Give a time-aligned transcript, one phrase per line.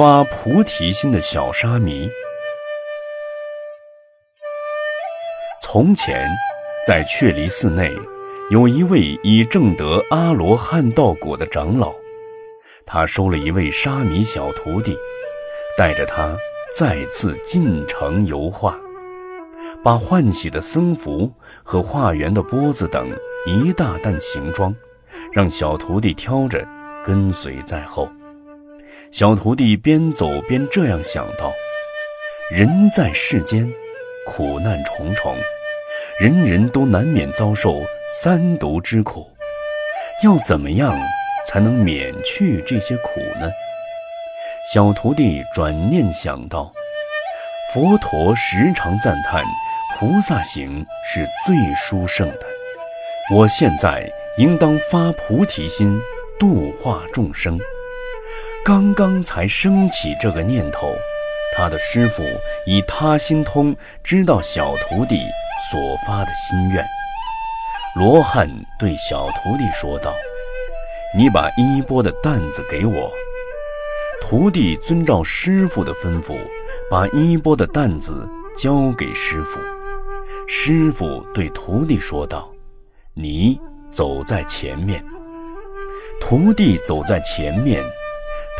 [0.00, 2.10] 发菩提心的小沙弥。
[5.60, 6.26] 从前，
[6.86, 7.94] 在却离寺内，
[8.48, 11.92] 有一位已证得阿罗汉道果的长老，
[12.86, 14.96] 他收了一位沙弥小徒弟，
[15.76, 16.34] 带着他
[16.74, 18.80] 再次进城游化，
[19.84, 21.30] 把换洗的僧服
[21.62, 23.06] 和化缘的钵子等
[23.44, 24.74] 一大担行装，
[25.30, 26.66] 让小徒弟挑着
[27.04, 28.10] 跟随在后。
[29.12, 31.52] 小徒弟边走边这样想到：
[32.48, 33.68] 人在世间，
[34.24, 35.34] 苦难重重。
[36.20, 37.74] 人人都难免遭受
[38.08, 39.28] 三毒之苦，
[40.22, 40.96] 要怎么样
[41.44, 43.50] 才能免去这些苦呢？
[44.72, 46.70] 小徒弟转念想到，
[47.74, 49.42] 佛陀时常赞叹
[49.98, 52.46] 菩萨行是最殊胜的，
[53.34, 56.00] 我现在应当发菩提心，
[56.38, 57.58] 度化众生。
[58.64, 60.94] 刚刚才升起这个念头，
[61.56, 62.22] 他的师傅
[62.66, 65.20] 以他心通知道小徒弟。
[65.70, 66.82] 所发的心愿，
[67.94, 70.10] 罗汉对小徒弟说道
[71.14, 73.12] ：“你把衣钵的担子给我。”
[74.22, 76.34] 徒弟遵照师傅的吩咐，
[76.90, 79.60] 把衣钵的担子交给师傅。
[80.48, 82.50] 师傅对徒弟说道
[83.12, 85.04] ：“你走在前面。”
[86.18, 87.84] 徒弟走在前面，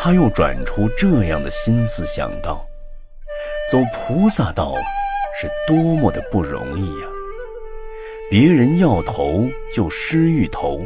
[0.03, 2.67] 他又转出这样的心思想到：
[3.71, 4.75] 走菩萨道。
[5.39, 7.07] 是多么的不容易呀！
[8.29, 10.83] 别人要头就施欲头，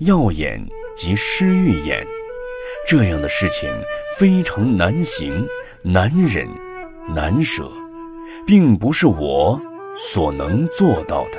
[0.00, 0.64] 要眼
[0.94, 2.06] 即施欲眼，
[2.86, 3.68] 这样的事情
[4.16, 5.46] 非常难行、
[5.82, 6.48] 难忍、
[7.08, 7.70] 难舍，
[8.46, 9.60] 并不是我
[9.96, 11.38] 所能做到的。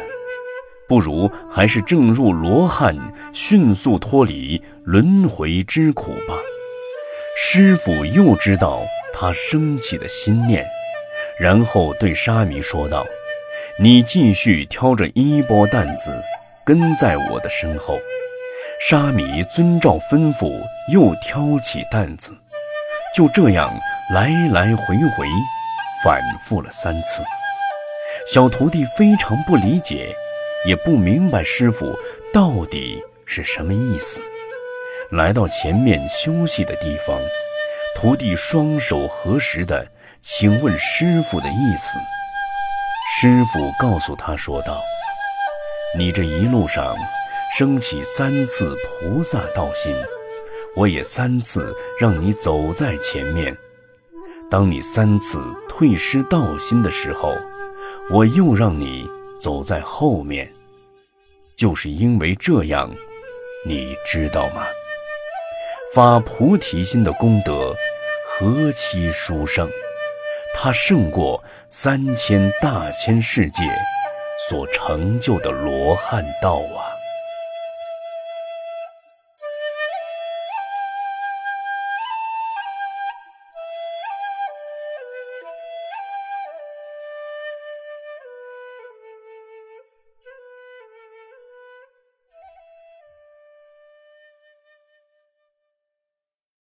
[0.87, 2.93] 不如还是正入罗汉，
[3.33, 6.35] 迅速脱离轮回之苦吧。
[7.35, 10.65] 师傅又知道他升起的心念。
[11.39, 13.05] 然后对沙弥说道
[13.79, 16.15] ：“你继续挑着衣钵担子，
[16.63, 17.99] 跟在我的身后。”
[18.79, 20.51] 沙弥遵照吩咐，
[20.91, 22.37] 又挑起担子，
[23.15, 23.73] 就这样
[24.13, 25.27] 来来回回，
[26.03, 27.23] 反复了三次。
[28.27, 30.13] 小徒弟非常不理解，
[30.67, 31.97] 也不明白师傅
[32.33, 34.21] 到底是什么意思。
[35.13, 37.15] 来到前面休息的地方，
[37.95, 39.87] 徒弟双手合十的。
[40.21, 41.99] 请问师傅的意思？
[43.15, 44.81] 师傅告诉他说道
[45.99, 46.95] ：“你这一路上
[47.55, 49.93] 升起三次菩萨道心，
[50.75, 53.55] 我也三次让你走在前面。
[54.49, 57.35] 当你三次退失道心的时候，
[58.09, 59.07] 我又让你
[59.39, 60.51] 走在后面。
[61.55, 62.89] 就是因为这样，
[63.67, 64.65] 你知道吗？
[65.93, 67.75] 发菩提心的功德
[68.25, 69.69] 何其殊胜！”
[70.55, 73.63] 它胜过三千大千世界
[74.49, 76.82] 所成就的罗汉道啊！